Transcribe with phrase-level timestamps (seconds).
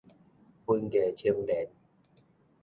[0.65, 1.69] 文藝青年